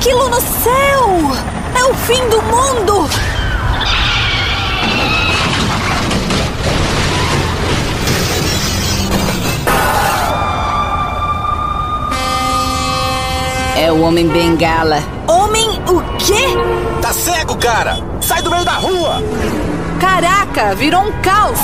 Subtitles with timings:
[0.00, 1.30] aquilo no céu?
[1.78, 3.06] É o fim do mundo!
[13.76, 15.02] É o Homem Bengala.
[15.26, 16.44] Homem o quê?
[17.00, 17.98] Tá cego, cara!
[18.20, 19.22] Sai do meio da rua!
[20.00, 21.58] Caraca, virou um caos!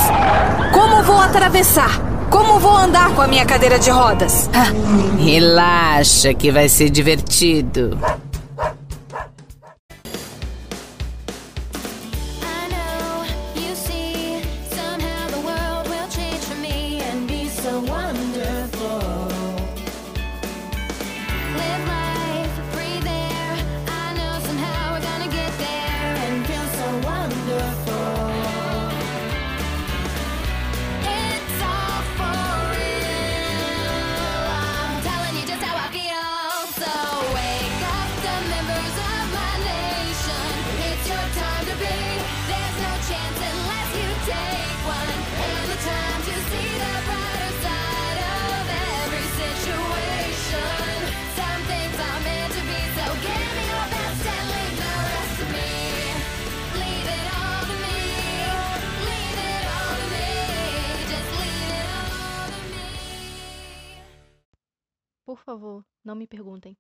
[0.73, 2.01] Como vou atravessar?
[2.31, 4.51] Como vou andar com a minha cadeira de rodas?
[4.53, 4.73] Ah,
[5.19, 7.99] Relaxa que vai ser divertido.
[65.37, 66.79] Por favor, não me perguntem.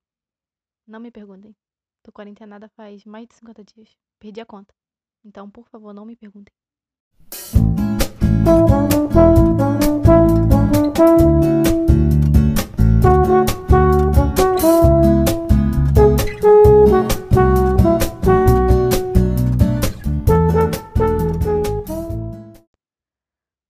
[0.86, 1.54] Não me perguntem.
[2.02, 3.94] Tô quarentenada faz mais de 50 dias.
[4.18, 4.74] Perdi a conta.
[5.22, 6.54] Então, por favor, não me perguntem.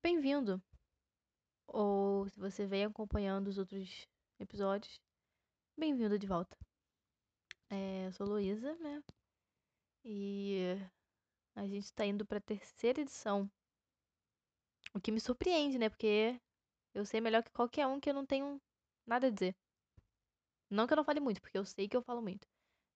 [0.01, 0.63] Bem-vindo!
[1.67, 4.07] Ou se você vem acompanhando os outros
[4.41, 5.01] episódios,
[5.79, 6.57] bem-vindo de volta.
[7.71, 9.03] É, eu sou Luísa, né?
[10.05, 10.77] E
[11.57, 13.51] a gente tá indo pra terceira edição.
[14.95, 15.89] O que me surpreende, né?
[15.89, 16.41] Porque
[16.95, 18.61] eu sei melhor que qualquer um que eu não tenho
[19.07, 19.57] nada a dizer.
[20.71, 22.47] Não que eu não fale muito, porque eu sei que eu falo muito.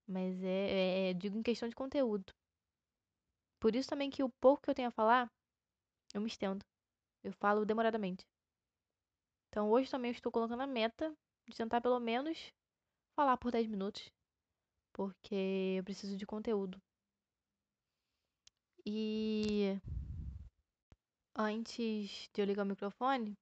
[0.06, 2.32] Mas é, é- digo em questão de conteúdo.
[3.60, 5.30] Por isso também que o pouco que eu tenho a falar,
[6.14, 6.64] eu me estendo.
[7.24, 8.26] Eu falo demoradamente.
[9.48, 11.14] Então hoje também eu estou colocando a meta
[11.50, 12.52] de tentar pelo menos
[13.14, 14.10] falar por 10 minutos.
[14.92, 16.80] Porque eu preciso de conteúdo.
[18.84, 19.78] E
[21.36, 23.36] antes de eu ligar o microfone,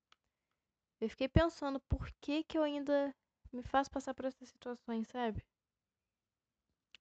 [1.01, 3.15] eu fiquei pensando por que que eu ainda
[3.53, 5.45] me faço passar por essas situações, sabe?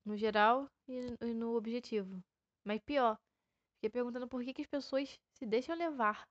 [0.05, 2.23] No geral e no objetivo.
[2.63, 3.17] Mas pior,
[3.75, 6.27] fiquei perguntando por que que as pessoas se deixam levar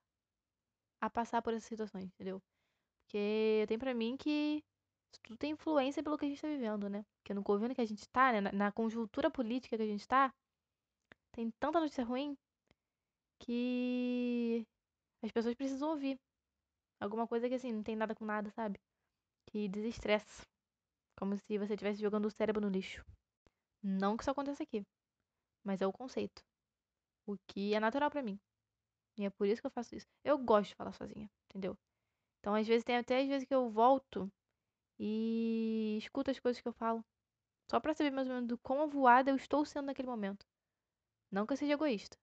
[1.00, 2.40] a passar por essas situações, entendeu?
[3.06, 4.64] Porque tem pra mim que
[5.12, 7.04] isso tudo tem influência pelo que a gente tá vivendo, né?
[7.18, 8.40] Porque no governo que a gente tá, né?
[8.40, 10.34] na, na conjuntura política que a gente tá,
[11.30, 12.36] tem tanta notícia ruim
[13.38, 14.66] que
[15.22, 16.18] as pessoas precisam ouvir.
[16.98, 18.80] Alguma coisa que assim, não tem nada com nada, sabe?
[19.46, 20.44] Que desestressa.
[21.16, 23.04] Como se você estivesse jogando o cérebro no lixo.
[23.82, 24.84] Não que isso aconteça aqui.
[25.62, 26.42] Mas é o conceito.
[27.24, 28.38] O que é natural pra mim.
[29.16, 30.06] E é por isso que eu faço isso.
[30.24, 31.78] Eu gosto de falar sozinha, entendeu?
[32.46, 34.32] Então, às vezes, tem até às vezes que eu volto
[35.00, 37.04] e escuto as coisas que eu falo.
[37.68, 40.46] Só pra saber mais ou menos do quão avoada eu estou sendo naquele momento.
[41.28, 42.16] Não que eu seja egoísta.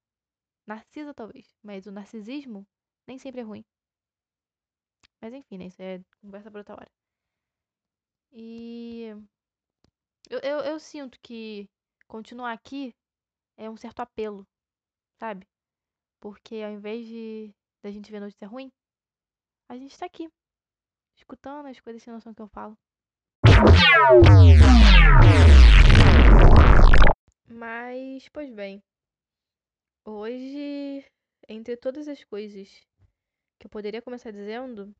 [0.65, 1.53] Narcisa, talvez.
[1.61, 2.65] Mas o narcisismo
[3.05, 3.65] nem sempre é ruim.
[5.19, 5.65] Mas enfim, né?
[5.65, 6.91] Isso é conversa pra outra hora.
[8.31, 9.09] E.
[10.29, 11.69] Eu, eu, eu sinto que
[12.07, 12.95] continuar aqui
[13.57, 14.47] é um certo apelo,
[15.19, 15.45] sabe?
[16.21, 18.71] Porque ao invés de da gente ver notícia ruim,
[19.69, 20.29] a gente tá aqui,
[21.15, 22.77] escutando as coisas sem noção que eu falo.
[27.47, 28.81] Mas, pois bem,
[30.05, 31.05] hoje,
[31.47, 32.69] entre todas as coisas
[33.59, 34.93] que eu poderia começar dizendo,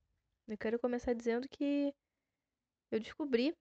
[0.48, 1.94] eu quero começar dizendo que
[2.92, 3.56] eu descobri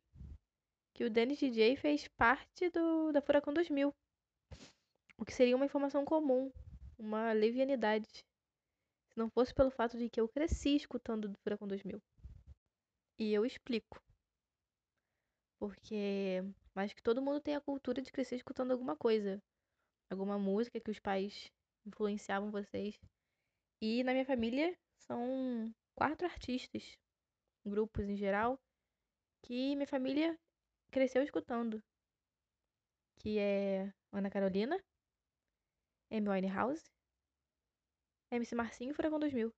[0.94, 3.94] que o Dennis DJ fez parte do, da Furacão 2000.
[5.16, 6.52] O que seria uma informação comum,
[6.98, 8.24] uma levianidade.
[9.12, 12.00] Se não fosse pelo fato de que eu cresci escutando do Furacão 2000.
[13.18, 14.02] E eu explico.
[15.58, 16.42] Porque
[16.74, 19.38] acho que todo mundo tem a cultura de crescer escutando alguma coisa.
[20.10, 21.52] Alguma música que os pais
[21.84, 22.98] influenciavam vocês.
[23.82, 26.96] E na minha família são quatro artistas,
[27.66, 28.58] grupos em geral,
[29.42, 30.38] que minha família
[30.90, 31.82] cresceu escutando.
[33.16, 34.82] Que é Ana Carolina,
[36.10, 36.82] Amy Winehouse,
[38.32, 39.52] MC Marcinho e Furacão 2000.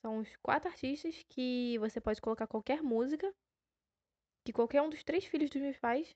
[0.00, 3.30] São os quatro artistas que você pode colocar qualquer música
[4.46, 6.14] que qualquer um dos três filhos dos meus pais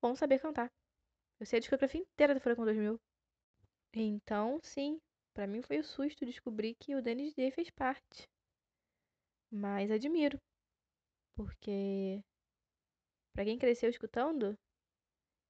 [0.00, 0.70] bom saber cantar.
[1.40, 2.98] Eu sei a discografia inteira do Furacão 2000.
[3.94, 5.00] Então, sim,
[5.34, 8.28] pra mim foi o susto descobrir que o Dennis DJ fez parte.
[9.50, 10.38] Mas admiro.
[11.36, 12.22] Porque
[13.34, 14.56] pra quem cresceu escutando,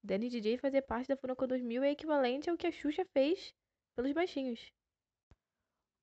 [0.03, 3.53] Danny DJ fazer parte da Furacão 2000 é equivalente ao que a Xuxa fez
[3.95, 4.71] pelos baixinhos.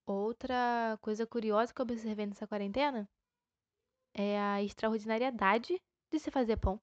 [0.06, 3.08] Outra coisa curiosa que eu observei nessa quarentena
[4.14, 5.80] é a extraordinariedade
[6.12, 6.80] de se fazer pão.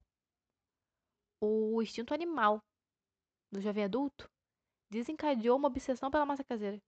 [1.41, 2.61] O instinto animal
[3.53, 4.29] do jovem adulto
[4.91, 6.81] desencadeou uma obsessão pela massa caseira.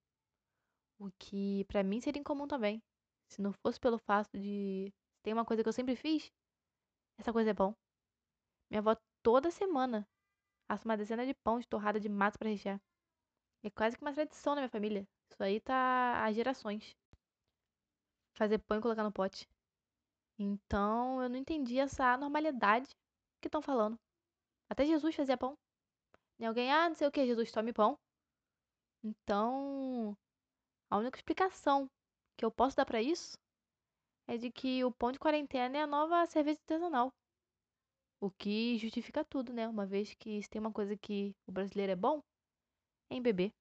[0.99, 2.83] O que pra mim seria incomum também.
[3.29, 4.93] Se não fosse pelo fato de
[5.23, 6.31] tem uma coisa que eu sempre fiz,
[7.19, 7.77] essa coisa é pão.
[8.71, 10.07] Minha avó toda semana
[10.69, 12.81] assa uma dezena de pão de torrada de massa pra rechear.
[13.63, 15.07] É quase que uma tradição na minha família.
[15.31, 16.97] Isso aí tá há gerações.
[18.35, 19.49] Fazer pão e colocar no pote.
[20.39, 22.89] Então eu não entendi essa anormalidade
[23.41, 23.99] que estão falando.
[24.69, 25.57] Até Jesus fazia pão.
[26.39, 27.99] E alguém, ah, não sei o que, Jesus tome pão.
[29.03, 30.17] Então,
[30.91, 31.89] a única explicação
[32.37, 33.37] que eu posso dar pra isso
[34.27, 37.13] é de que o pão de quarentena é a nova cerveja artesanal.
[38.21, 39.69] O que justifica tudo, né?
[39.69, 42.23] Uma vez que se tem uma coisa que o brasileiro é bom,
[43.11, 43.53] é em beber.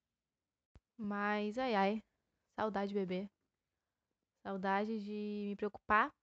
[1.02, 2.04] Mas, ai ai,
[2.58, 3.30] saudade de beber.
[4.44, 6.14] Saudade de me preocupar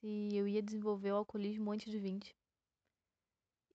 [0.00, 2.34] se eu ia desenvolver o alcoolismo antes de 20.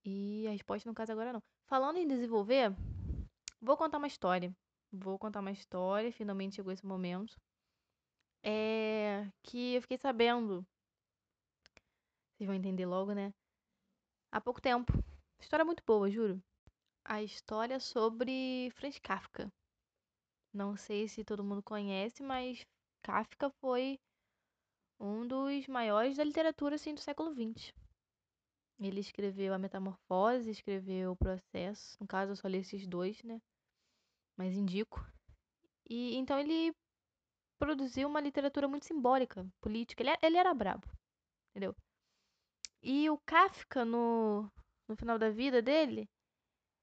[0.04, 1.44] E a resposta, no caso, agora não.
[1.68, 2.72] Falando em desenvolver,
[3.62, 4.52] vou contar uma história.
[4.92, 7.40] Vou contar uma história, finalmente chegou esse momento.
[8.44, 10.66] É que eu fiquei sabendo.
[12.34, 13.32] Vocês vão entender logo, né?
[14.32, 14.92] Há pouco tempo.
[15.40, 16.42] História muito boa, juro.
[17.04, 19.54] A história sobre Franz Kafka.
[20.56, 22.66] Não sei se todo mundo conhece, mas
[23.04, 24.00] Kafka foi
[24.98, 27.74] um dos maiores da literatura assim, do século XX.
[28.80, 31.98] Ele escreveu A Metamorfose, escreveu O Processo.
[32.00, 33.42] No caso, eu só li esses dois, né?
[34.38, 35.06] Mas indico.
[35.90, 36.74] E então ele
[37.60, 40.04] produziu uma literatura muito simbólica, política.
[40.04, 40.88] Ele, ele era brabo,
[41.50, 41.76] entendeu?
[42.82, 44.50] E o Kafka, no,
[44.88, 46.08] no final da vida dele,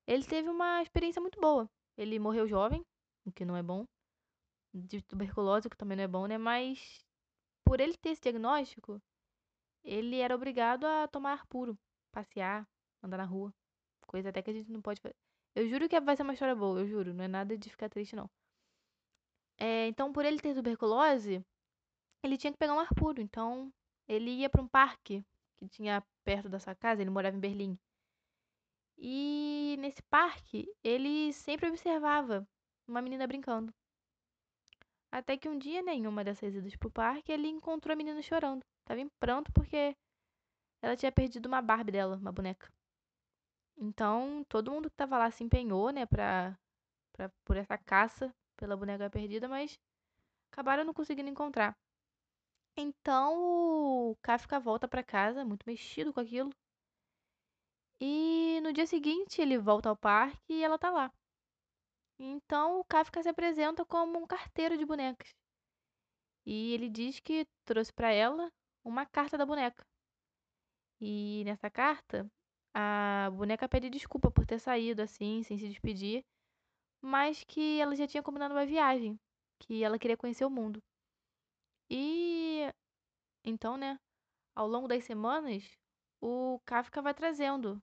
[0.06, 1.66] ele teve uma experiência muito boa.
[1.96, 2.84] Ele morreu jovem,
[3.24, 3.86] o que não é bom.
[4.74, 6.38] De tuberculose, o que também não é bom, né?
[6.38, 7.04] Mas
[7.64, 9.00] por ele ter esse diagnóstico,
[9.84, 11.78] ele era obrigado a tomar ar puro,
[12.10, 12.66] passear,
[13.02, 13.52] andar na rua.
[14.06, 15.16] Coisa até que a gente não pode fazer.
[15.54, 17.12] Eu juro que vai ser uma história boa, eu juro.
[17.14, 18.30] Não é nada de ficar triste, não.
[19.58, 21.44] É, então, por ele ter tuberculose,
[22.22, 23.20] ele tinha que pegar um ar puro.
[23.20, 23.72] Então,
[24.08, 25.24] ele ia para um parque
[25.58, 27.02] que tinha perto da sua casa.
[27.02, 27.78] Ele morava em Berlim.
[28.96, 32.46] E nesse parque, ele sempre observava
[32.92, 33.74] uma menina brincando.
[35.10, 38.22] Até que um dia, né, em uma dessas idas pro parque, ele encontrou a menina
[38.22, 38.64] chorando.
[38.84, 39.96] Tava em pranto porque
[40.82, 42.72] ela tinha perdido uma Barbie dela, uma boneca.
[43.76, 46.56] Então, todo mundo que tava lá se empenhou, né, pra,
[47.12, 49.78] pra, por essa caça pela boneca perdida, mas
[50.52, 51.76] acabaram não conseguindo encontrar.
[52.76, 53.34] Então,
[54.10, 56.50] o Kafka volta pra casa, muito mexido com aquilo.
[58.00, 61.12] E no dia seguinte, ele volta ao parque e ela tá lá.
[62.24, 65.34] Então, o Kafka se apresenta como um carteiro de bonecas.
[66.46, 68.48] E ele diz que trouxe para ela
[68.84, 69.84] uma carta da boneca.
[71.00, 72.30] E nessa carta,
[72.72, 76.24] a boneca pede desculpa por ter saído assim, sem se despedir,
[77.00, 79.18] mas que ela já tinha combinado uma viagem,
[79.58, 80.80] que ela queria conhecer o mundo.
[81.90, 82.72] E
[83.44, 83.98] então, né,
[84.54, 85.76] ao longo das semanas,
[86.20, 87.82] o Kafka vai trazendo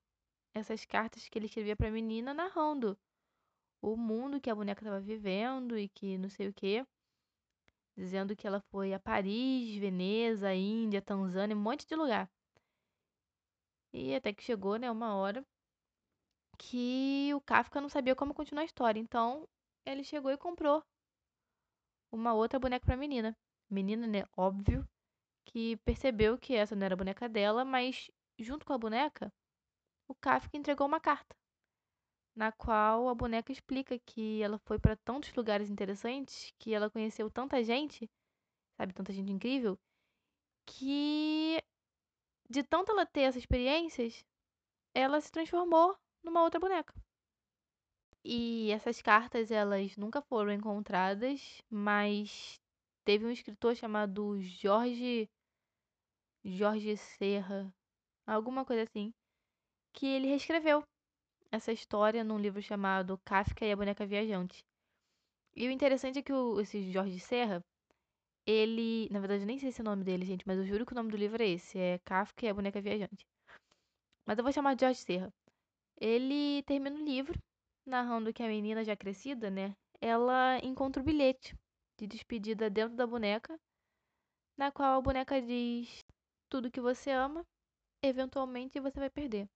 [0.53, 2.97] essas cartas que ele escrevia para a menina narrando
[3.81, 6.85] o mundo que a boneca estava vivendo e que não sei o quê.
[7.95, 12.29] Dizendo que ela foi a Paris, Veneza, Índia, Tanzânia, um monte de lugar.
[13.93, 15.45] E até que chegou, né, uma hora
[16.57, 18.99] que o Kafka não sabia como continuar a história.
[18.99, 19.47] Então,
[19.85, 20.83] ele chegou e comprou
[22.11, 23.35] uma outra boneca para a menina.
[23.69, 24.87] Menina, né, óbvio,
[25.45, 29.33] que percebeu que essa não era a boneca dela, mas junto com a boneca,
[30.07, 31.38] o Kafka entregou uma carta
[32.35, 37.29] na qual a boneca explica que ela foi para tantos lugares interessantes, que ela conheceu
[37.29, 38.09] tanta gente,
[38.77, 39.77] sabe, tanta gente incrível,
[40.65, 41.61] que
[42.49, 44.25] de tanto ela ter essas experiências,
[44.93, 46.93] ela se transformou numa outra boneca.
[48.23, 52.59] E essas cartas, elas nunca foram encontradas, mas
[53.05, 55.29] teve um escritor chamado Jorge
[56.43, 57.73] Jorge Serra,
[58.25, 59.13] alguma coisa assim,
[59.93, 60.83] que ele reescreveu
[61.51, 64.63] essa história num livro chamado Kafka e a Boneca Viajante.
[65.55, 67.63] E o interessante é que o, esse Jorge Serra,
[68.45, 69.09] ele.
[69.11, 70.93] Na verdade, eu nem sei se é o nome dele, gente, mas eu juro que
[70.93, 73.25] o nome do livro é esse: é Kafka e a Boneca Viajante.
[74.25, 75.33] Mas eu vou chamar de Jorge Serra.
[75.99, 77.37] Ele termina o livro
[77.85, 79.75] narrando que a menina já crescida, né?
[79.99, 81.55] Ela encontra o bilhete
[81.97, 83.59] de despedida dentro da boneca,
[84.57, 85.99] na qual a boneca diz
[86.49, 87.45] tudo que você ama,
[88.01, 89.49] eventualmente você vai perder.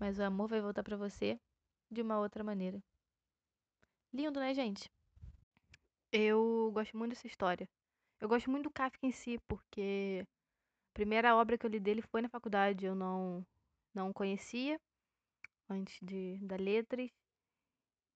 [0.00, 1.38] Mas o amor vai voltar pra você
[1.90, 2.82] de uma outra maneira.
[4.10, 4.90] Lindo, né, gente?
[6.10, 7.68] Eu gosto muito dessa história.
[8.18, 10.26] Eu gosto muito do Kafka em si, porque
[10.90, 12.86] a primeira obra que eu li dele foi na faculdade.
[12.86, 13.46] Eu não,
[13.94, 14.80] não conhecia
[15.68, 17.10] antes de da letras.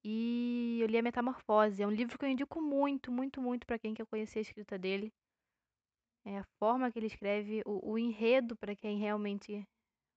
[0.03, 1.83] E eu li a Metamorfose.
[1.83, 4.79] É um livro que eu indico muito, muito, muito pra quem quer conhecer a escrita
[4.79, 5.13] dele.
[6.25, 9.67] É a forma que ele escreve, o, o enredo pra quem realmente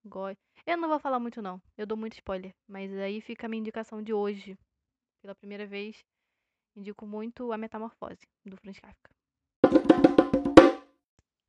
[0.04, 0.42] gosta.
[0.66, 3.60] Eu não vou falar muito não, eu dou muito spoiler, mas aí fica a minha
[3.60, 4.58] indicação de hoje.
[5.20, 6.04] Pela primeira vez,
[6.76, 9.10] indico muito a Metamorfose do Franz Kafka.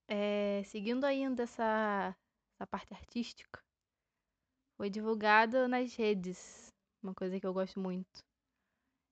[0.07, 2.15] É, seguindo ainda essa,
[2.55, 3.61] essa parte artística,
[4.75, 8.23] foi divulgado nas redes, uma coisa que eu gosto muito,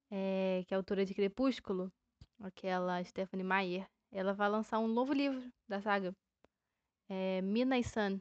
[0.10, 1.92] é, que a autora de Crepúsculo,
[2.40, 6.16] aquela Stephanie Meyer, ela vai lançar um novo livro da saga,
[7.10, 8.20] é, Midnight Sun,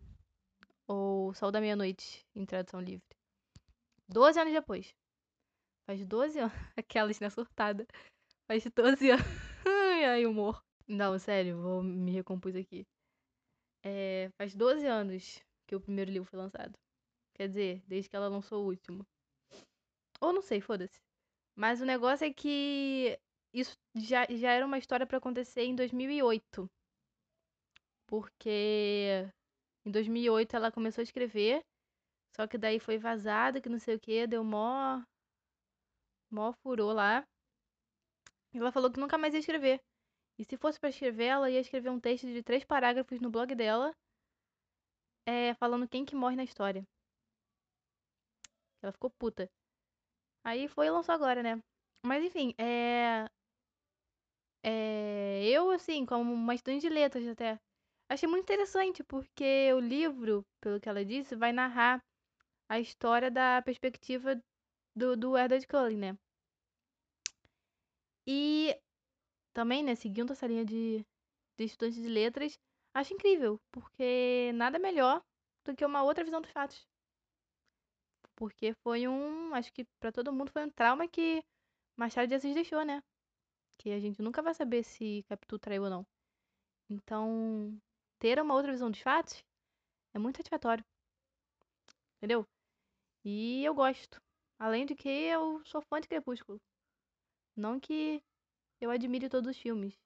[0.87, 3.07] ou Sol da Meia-Noite, em tradução livre.
[4.09, 4.95] Doze anos depois.
[5.87, 6.53] Faz 12 anos.
[6.77, 7.87] Aquelas, né, surtada.
[8.47, 9.25] Faz 12 anos.
[9.67, 10.63] Ai, humor.
[10.87, 12.87] Não, sério, vou me recompus aqui.
[13.85, 16.79] É, faz 12 anos que o primeiro livro foi lançado.
[17.35, 19.07] Quer dizer, desde que ela lançou o último.
[20.21, 21.01] Ou não sei, foda-se.
[21.57, 23.19] Mas o negócio é que
[23.53, 26.71] isso já, já era uma história pra acontecer em 2008.
[28.07, 29.29] Porque
[29.87, 31.65] em 2008 ela começou a escrever,
[32.35, 35.01] só que daí foi vazado, que não sei o que, deu mó.
[36.31, 37.25] mó furou lá.
[38.53, 39.81] E ela falou que nunca mais ia escrever.
[40.39, 43.55] E se fosse pra escrever, ela ia escrever um texto de três parágrafos no blog
[43.55, 43.93] dela,
[45.25, 46.85] é, falando quem que morre na história.
[48.83, 49.49] Ela ficou puta.
[50.45, 51.63] Aí foi e lançou agora, né?
[52.05, 53.27] Mas enfim, é.
[54.65, 57.59] É, eu, assim, como uma estudante de letras até,
[58.09, 62.03] achei muito interessante, porque o livro, pelo que ela disse, vai narrar
[62.69, 64.41] a história da perspectiva
[64.95, 66.19] do, do Edward Cullen, né?
[68.27, 68.77] E
[69.53, 71.05] também, né, seguindo essa linha de,
[71.57, 72.59] de estudante de letras,
[72.95, 75.23] acho incrível, porque nada melhor
[75.65, 76.87] do que uma outra visão dos fatos.
[78.35, 81.43] Porque foi um, acho que pra todo mundo foi um trauma que
[81.97, 83.03] Machado de Assis deixou, né?
[83.79, 86.07] Que a gente nunca vai saber se Capitu traiu ou não.
[86.91, 87.81] Então,
[88.19, 89.45] ter uma outra visão dos fatos
[90.15, 90.85] é muito satisfatório.
[92.17, 92.47] Entendeu?
[93.25, 94.21] E eu gosto.
[94.59, 96.61] Além de que eu sou fã de Crepúsculo.
[97.55, 98.23] Não que
[98.81, 99.99] eu admire todos os filmes,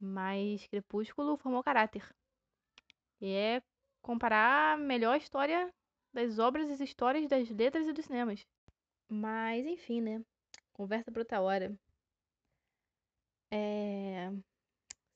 [0.00, 2.14] mas Crepúsculo formou caráter.
[3.20, 3.62] E é
[4.02, 5.72] comparar a melhor história
[6.12, 8.46] das obras e histórias das letras e dos cinemas.
[9.08, 10.24] Mas, enfim, né?
[10.72, 11.78] Conversa pra outra hora.
[13.50, 14.30] É...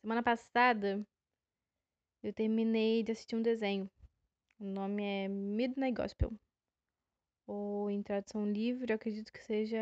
[0.01, 1.07] Semana passada
[2.23, 3.91] eu terminei de assistir um desenho.
[4.59, 6.33] O nome é Midnight Gospel.
[7.47, 9.79] Ou em tradução livre, eu acredito que seja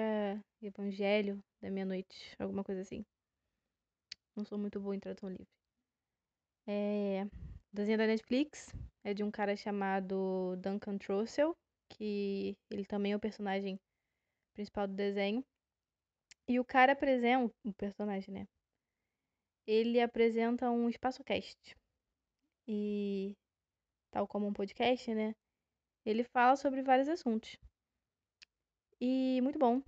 [0.62, 3.04] Evangelho da Meia-Noite, alguma coisa assim.
[4.37, 5.49] Não sou muito boa em tradução livre.
[6.66, 7.25] É...
[7.73, 8.73] O desenho da Netflix
[9.04, 11.57] é de um cara chamado Duncan Trussell,
[11.88, 13.78] que ele também é o personagem
[14.54, 15.45] principal do desenho.
[16.47, 18.49] E o cara apresenta, o personagem, né?
[19.66, 21.77] Ele apresenta um espaço cast.
[22.68, 23.34] E
[24.10, 25.34] tal como um podcast, né?
[26.04, 27.56] Ele fala sobre vários assuntos.
[29.00, 29.82] E muito bom.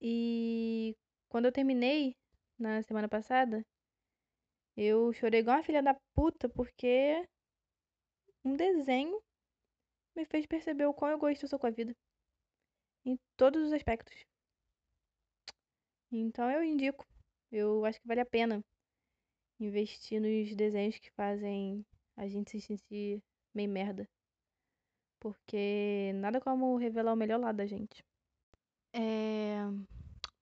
[0.00, 0.96] E
[1.28, 2.16] quando eu terminei
[2.58, 3.64] na semana passada,
[4.76, 7.24] eu chorei igual uma filha da puta porque
[8.44, 9.20] um desenho
[10.16, 11.94] me fez perceber o quão egoísta eu sou com a vida.
[13.04, 14.14] Em todos os aspectos.
[16.10, 17.06] Então eu indico.
[17.50, 18.64] Eu acho que vale a pena
[19.60, 21.84] investir nos desenhos que fazem
[22.16, 23.22] a gente se sentir
[23.54, 24.08] meio merda.
[25.20, 28.04] Porque nada como revelar o melhor lado da gente.
[28.92, 29.58] É...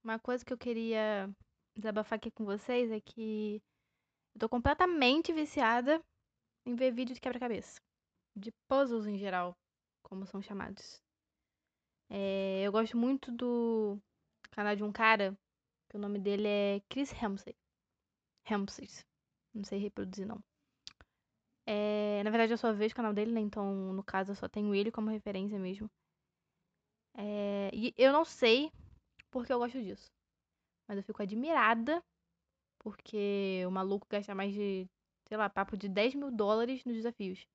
[0.05, 1.31] Uma coisa que eu queria
[1.75, 3.63] desabafar aqui com vocês é que
[4.35, 6.03] eu tô completamente viciada
[6.65, 7.81] em ver vídeo de quebra-cabeça.
[8.37, 9.57] De puzzles em geral,
[10.03, 11.01] como são chamados.
[12.11, 12.63] É...
[12.63, 13.99] Eu gosto muito do
[14.51, 15.37] canal de um cara,
[15.89, 17.55] que o nome dele é Chris Ramsey.
[18.47, 18.89] Ramsey.
[19.55, 20.43] Não sei reproduzir, não.
[21.67, 23.41] É, na verdade, eu só vejo o canal dele, né?
[23.41, 25.91] Então, no caso, eu só tenho ele como referência mesmo.
[27.15, 28.71] É, e eu não sei
[29.31, 30.11] porque eu gosto disso.
[30.89, 32.03] Mas eu fico admirada
[32.79, 34.89] porque o maluco gasta mais de,
[35.29, 37.47] sei lá, papo de 10 mil dólares nos desafios.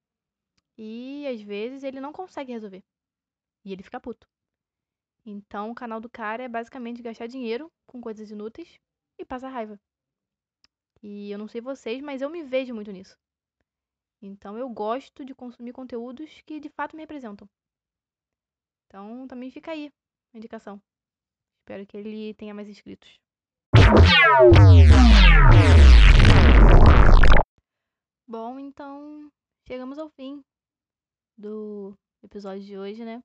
[0.78, 2.84] E às vezes ele não consegue resolver.
[3.66, 4.28] E ele fica puto.
[5.26, 8.80] Então, o canal do cara é basicamente gastar dinheiro com coisas inúteis
[9.18, 9.80] e passar raiva.
[11.04, 13.18] E eu não sei vocês, mas eu me vejo muito nisso.
[14.22, 17.50] Então, eu gosto de consumir conteúdos que de fato me representam.
[18.86, 19.92] Então, também fica aí
[20.34, 20.80] a indicação.
[21.62, 23.20] Espero que ele tenha mais inscritos.
[28.28, 29.32] Bom, então
[29.68, 30.44] chegamos ao fim
[31.38, 33.24] do episódio de hoje, né?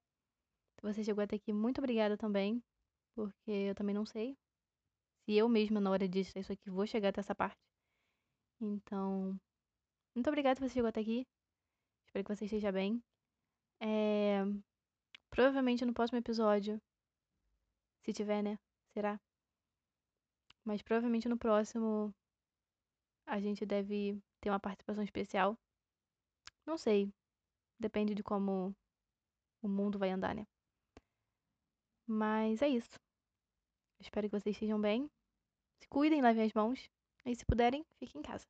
[0.76, 2.62] Se você chegou até aqui, muito obrigada também,
[3.14, 4.36] porque eu também não sei
[5.24, 7.65] se eu mesma, na hora de editar isso aqui, vou chegar até essa parte.
[8.60, 9.38] Então,
[10.14, 11.26] muito obrigada se você chegou até aqui.
[12.06, 13.02] Espero que você esteja bem.
[13.80, 14.42] É,
[15.36, 16.80] Provavelmente no próximo episódio,
[18.02, 18.58] se tiver, né?
[18.94, 19.20] Será?
[20.64, 22.10] Mas provavelmente no próximo
[23.26, 25.58] a gente deve ter uma participação especial.
[26.64, 27.12] Não sei.
[27.78, 28.74] Depende de como
[29.60, 30.46] o mundo vai andar, né?
[32.06, 32.98] Mas é isso.
[34.00, 35.10] Espero que vocês estejam bem.
[35.80, 36.88] Se cuidem, lavem as mãos.
[37.26, 38.46] E se puderem, fiquem em casa.